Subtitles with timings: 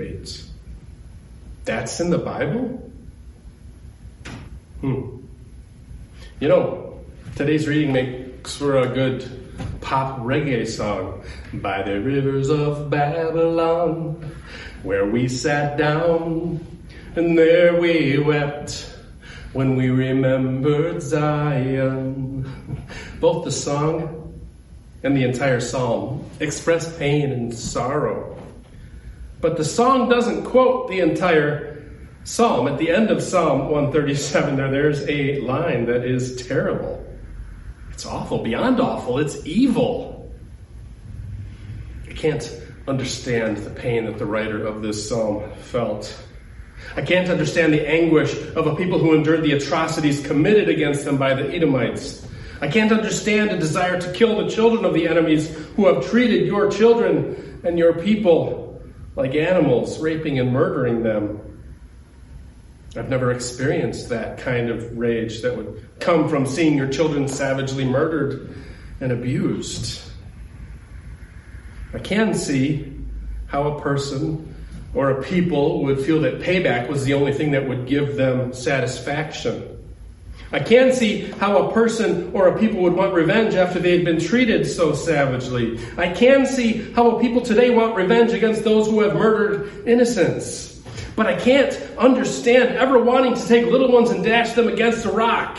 [0.00, 0.42] Wait,
[1.66, 2.90] that's in the Bible?
[4.80, 5.18] Hmm.
[6.40, 7.00] You know,
[7.36, 9.52] today's reading makes for a good
[9.82, 11.22] pop reggae song.
[11.52, 14.34] By the rivers of Babylon,
[14.84, 16.66] where we sat down,
[17.14, 18.96] and there we wept
[19.52, 22.50] when we remembered Zion.
[23.20, 24.40] Both the song
[25.02, 28.39] and the entire psalm express pain and sorrow.
[29.40, 31.70] But the song doesn't quote the entire
[32.24, 32.68] psalm.
[32.68, 37.04] At the end of Psalm 137, there, there's a line that is terrible.
[37.90, 39.18] It's awful, beyond awful.
[39.18, 40.30] It's evil.
[42.08, 46.22] I can't understand the pain that the writer of this psalm felt.
[46.96, 51.16] I can't understand the anguish of a people who endured the atrocities committed against them
[51.16, 52.26] by the Edomites.
[52.60, 56.46] I can't understand a desire to kill the children of the enemies who have treated
[56.46, 58.69] your children and your people
[59.20, 61.40] like animals, raping and murdering them.
[62.96, 67.84] I've never experienced that kind of rage that would come from seeing your children savagely
[67.84, 68.54] murdered
[68.98, 70.00] and abused.
[71.92, 72.98] I can see
[73.46, 74.54] how a person
[74.94, 78.54] or a people would feel that payback was the only thing that would give them
[78.54, 79.79] satisfaction.
[80.52, 84.04] I can see how a person or a people would want revenge after they had
[84.04, 85.78] been treated so savagely.
[85.96, 90.82] I can see how a people today want revenge against those who have murdered innocents.
[91.14, 95.10] But I can't understand ever wanting to take little ones and dash them against a
[95.10, 95.58] rock.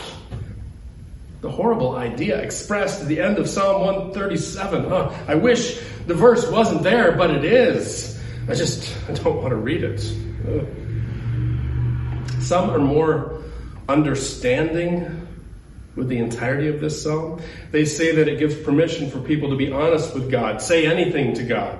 [1.40, 4.88] The horrible idea expressed at the end of Psalm 137.
[4.88, 5.12] Huh?
[5.26, 8.20] I wish the verse wasn't there, but it is.
[8.48, 10.00] I just I don't want to read it.
[12.42, 13.42] Some are more
[13.92, 15.28] understanding
[15.94, 17.40] with the entirety of this psalm.
[17.70, 21.34] They say that it gives permission for people to be honest with God, say anything
[21.34, 21.78] to God.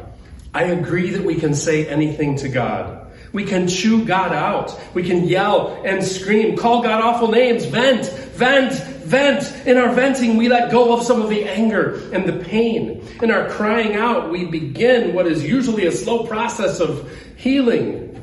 [0.55, 2.99] I agree that we can say anything to God.
[3.33, 4.79] We can chew God out.
[4.93, 9.67] We can yell and scream, call God awful names, vent, vent, vent.
[9.67, 13.03] In our venting, we let go of some of the anger and the pain.
[13.23, 18.22] In our crying out, we begin what is usually a slow process of healing.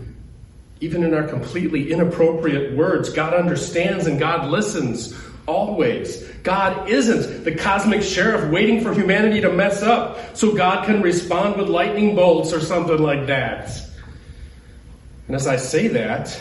[0.81, 5.13] Even in our completely inappropriate words, God understands and God listens
[5.45, 6.23] always.
[6.43, 11.57] God isn't the cosmic sheriff waiting for humanity to mess up so God can respond
[11.57, 13.71] with lightning bolts or something like that.
[15.27, 16.39] And as I say that,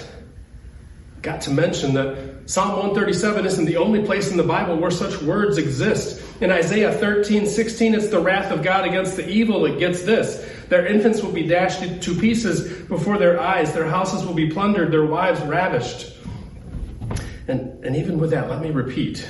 [1.16, 4.90] I got to mention that Psalm 137 isn't the only place in the Bible where
[4.90, 6.22] such words exist.
[6.40, 9.66] In Isaiah 13, 16, it's the wrath of God against the evil.
[9.66, 10.48] It gets this.
[10.68, 13.72] Their infants will be dashed to pieces before their eyes.
[13.72, 14.92] Their houses will be plundered.
[14.92, 16.14] Their wives ravished.
[17.46, 19.26] And, and even with that, let me repeat.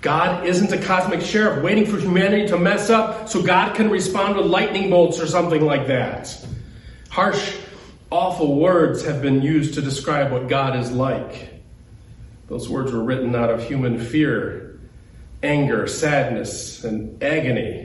[0.00, 4.36] God isn't a cosmic sheriff waiting for humanity to mess up so God can respond
[4.36, 6.36] with lightning bolts or something like that.
[7.08, 7.56] Harsh
[8.10, 11.54] awful words have been used to describe what God is like.
[12.48, 14.78] Those words were written out of human fear,
[15.42, 17.83] anger, sadness, and agony.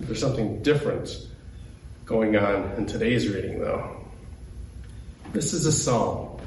[0.00, 1.26] There's something different
[2.04, 4.04] going on in today's reading, though.
[5.32, 6.40] This is a psalm.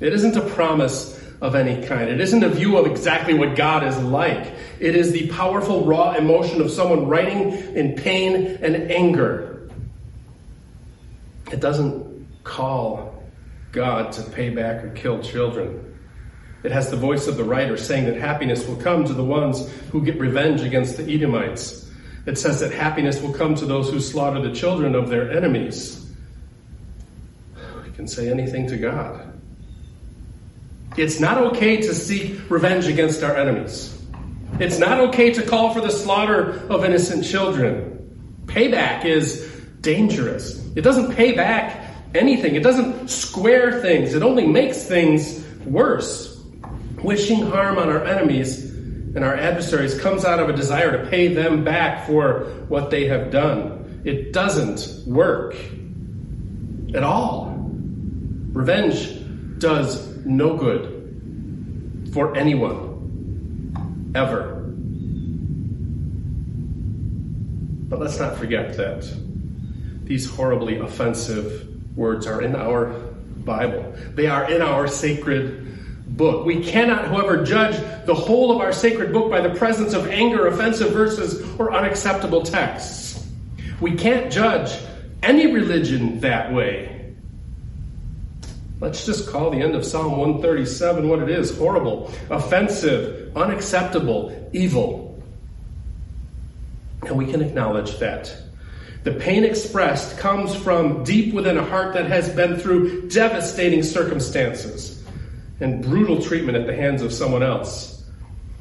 [0.00, 2.10] It isn't a promise of any kind.
[2.10, 4.52] It isn't a view of exactly what God is like.
[4.80, 9.50] It is the powerful, raw emotion of someone writing in pain and anger
[11.50, 13.24] it doesn't call
[13.72, 15.98] God to pay back or kill children.
[16.62, 19.68] It has the voice of the writer saying that happiness will come to the ones
[19.90, 21.89] who get revenge against the Edomites.
[22.26, 26.12] It says that happiness will come to those who slaughter the children of their enemies.
[27.84, 29.26] We can say anything to God.
[30.96, 33.96] It's not okay to seek revenge against our enemies.
[34.58, 37.96] It's not okay to call for the slaughter of innocent children.
[38.46, 39.48] Payback is
[39.80, 40.60] dangerous.
[40.76, 46.42] It doesn't pay back anything, it doesn't square things, it only makes things worse.
[47.02, 48.69] Wishing harm on our enemies
[49.14, 53.06] and our adversaries comes out of a desire to pay them back for what they
[53.06, 54.02] have done.
[54.04, 55.56] It doesn't work
[56.94, 57.54] at all.
[58.52, 64.56] Revenge does no good for anyone, ever.
[67.88, 69.12] But let's not forget that
[70.04, 72.86] these horribly offensive words are in our
[73.44, 73.94] Bible.
[74.14, 75.66] They are in our sacred
[76.20, 76.44] book.
[76.44, 77.74] We cannot, however, judge
[78.04, 82.42] the whole of our sacred book by the presence of anger, offensive verses, or unacceptable
[82.42, 83.26] texts.
[83.80, 84.70] We can't judge
[85.22, 87.14] any religion that way.
[88.80, 95.22] Let's just call the end of Psalm 137 what it is horrible, offensive, unacceptable, evil.
[97.06, 98.36] And we can acknowledge that
[99.02, 104.99] The pain expressed comes from deep within a heart that has been through devastating circumstances
[105.60, 108.04] and brutal treatment at the hands of someone else.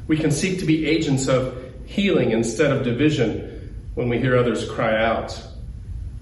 [0.07, 4.69] We can seek to be agents of healing instead of division when we hear others
[4.69, 5.41] cry out.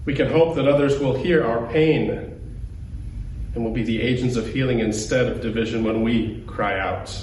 [0.06, 2.10] We can hope that others will hear our pain
[3.54, 7.14] and will be the agents of healing instead of division when we cry out.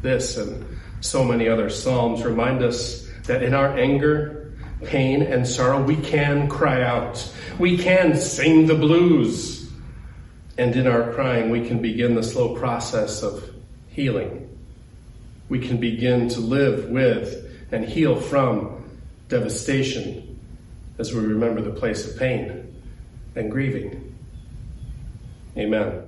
[0.00, 0.64] This and
[1.00, 4.54] so many other Psalms remind us that in our anger,
[4.84, 7.32] pain, and sorrow, we can cry out.
[7.58, 9.65] We can sing the blues.
[10.58, 13.50] And in our crying, we can begin the slow process of
[13.88, 14.58] healing.
[15.48, 18.84] We can begin to live with and heal from
[19.28, 20.40] devastation
[20.98, 22.74] as we remember the place of pain
[23.34, 24.16] and grieving.
[25.56, 26.05] Amen.